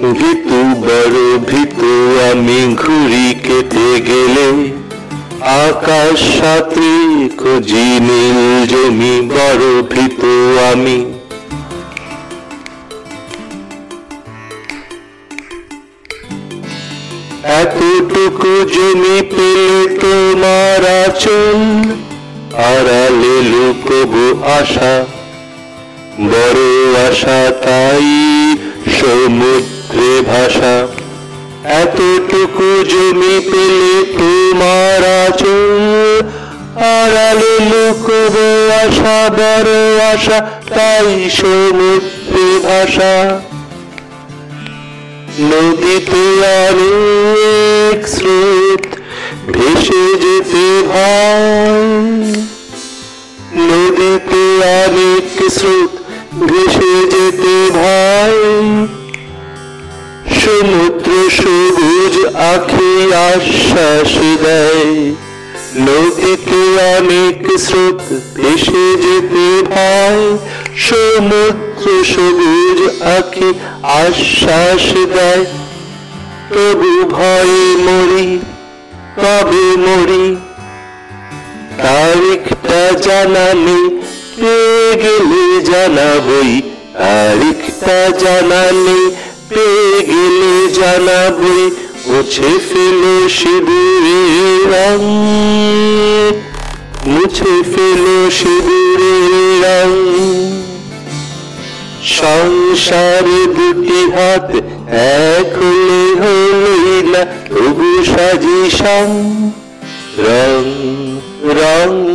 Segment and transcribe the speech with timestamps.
[0.00, 1.18] ভিতু বড়
[1.50, 1.90] ভিতু
[2.30, 4.48] আমি ঘুরি কেটে গেলে,
[5.64, 6.90] আকাশ সাথে
[7.40, 8.38] খুঁজি নীল
[8.70, 10.32] জমি, বড় ভিতু
[10.70, 10.98] আমি।
[17.60, 21.60] এতটুকু জমি পেলে তোমার আচল,
[22.70, 24.24] আড়ালে লুকবো
[24.58, 24.94] আশা,
[26.30, 26.60] বড়
[27.06, 28.08] আশা তাই
[28.96, 29.71] সমুদ্রে
[30.32, 30.74] ভাষা,
[31.80, 35.72] এতটুকু জমি পেলে তোমার আচল।
[36.96, 38.46] আড়ালে লুকবো
[38.82, 39.72] আশা, বড়
[40.12, 40.38] আশা,
[40.74, 43.14] তাই সমুদ্রে ভাষা।
[45.50, 46.24] নদীতে
[62.62, 64.12] আখি আশ্বাস
[64.44, 64.94] দেয়
[65.86, 66.60] নদীতে
[66.96, 68.02] অনেক স্রোত
[68.34, 70.22] ভেসে যেতে ভয়
[70.76, 72.78] সমুদ্র সবুজ
[73.18, 73.48] আখি
[73.82, 75.44] আশ্বাস দেয়।
[76.54, 78.30] তবু ভয়ে মরি,
[79.16, 80.26] কবে মরি?
[81.78, 83.80] তারিখটা জানালে
[84.36, 86.52] পেয়ে গেলে জানাবই?
[86.98, 89.00] তারিখটা জানালে
[89.48, 91.62] পেয়ে গেলে জানাবই?
[92.06, 95.00] মুছে ফেলো শিবিরের রং।
[97.06, 99.90] মুছে ফেলো শিবিরের রং।
[102.02, 104.48] সংসারে দুটি হাত,
[105.30, 105.52] এক
[106.20, 109.08] হলে তবু সাজি সং
[110.18, 110.64] রং
[111.60, 112.11] রং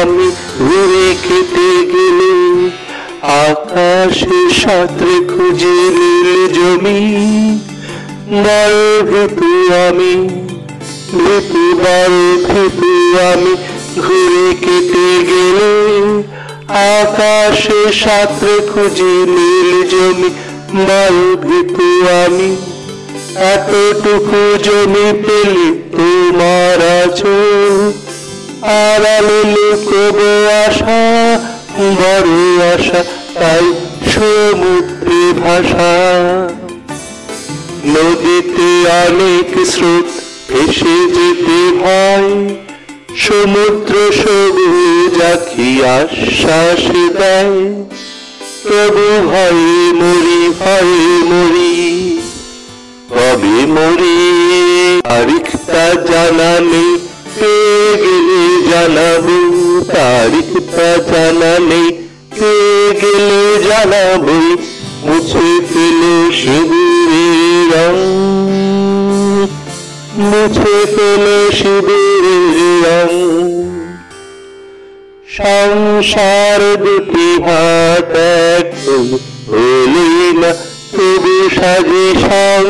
[0.00, 0.26] আমি
[0.58, 2.32] ঘুরে কেটে গেলে
[3.46, 7.00] আকাশে সাঁতরে খুঁজে নীল জমি।
[8.44, 8.78] বড়
[9.10, 9.50] ভিতু
[9.86, 10.14] আমি
[11.82, 12.18] বড়
[12.48, 12.90] ভিতু
[13.30, 13.52] আমি
[14.04, 15.72] ঘুরে কেটে গেলে
[16.96, 20.28] আকাশে সাঁতরে খুঁজে নীল জমি।
[20.88, 21.88] বড় ভিতু
[22.22, 22.50] আমি,
[23.52, 27.36] এতটুকু জমি পেলে তোমার আছো।
[28.62, 30.30] আড়ালে লুকবো
[30.64, 31.00] আশা,
[32.00, 32.30] বড়
[32.74, 33.00] আশা,
[33.34, 33.64] তাই
[34.12, 35.94] সমুদ্রে ভাষা।
[37.84, 38.68] নদীতে
[39.04, 40.08] অনেক স্রোত
[40.48, 42.30] ভেসে যেতে ভয়
[43.16, 46.82] সমুদ্র সবুজ আখি আশ্বাস
[47.18, 47.56] দেয়।
[48.68, 51.74] তবু ভয়ে মরি ভয়ে মরি
[53.10, 54.18] কবে মরি,
[55.02, 56.99] তারিখটা জানালে
[57.40, 59.26] পেয়ে গেলে জানাব
[59.92, 61.82] তারিখটা জানালে
[62.38, 64.26] পেয়ে গেলে জানাব,
[65.06, 67.96] মুছে ফেলে শিবিরের
[70.28, 72.44] মুছে ফেলে শিবিরের
[72.84, 73.10] রং।
[75.36, 78.14] সংসার দুটি হাত
[78.54, 78.68] এক
[79.50, 80.08] হলি
[80.40, 80.50] না
[80.94, 82.64] তবু সাজি সং।